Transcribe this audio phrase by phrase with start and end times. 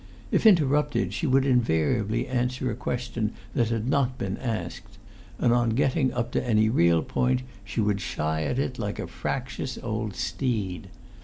[0.31, 4.97] If interrupted, she would invariably answer a question that had not been asked,
[5.37, 9.05] and on getting up to any real point she would shy at it like a
[9.05, 10.87] fractious old steed.